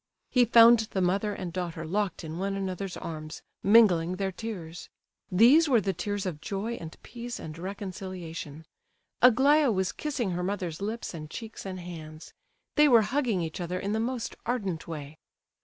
[0.31, 4.89] He found the mother and daughter locked in one another's arms, mingling their tears.
[5.31, 8.65] These were the tears of joy and peace and reconciliation.
[9.21, 12.33] Aglaya was kissing her mother's lips and cheeks and hands;
[12.77, 15.19] they were hugging each other in the most ardent way.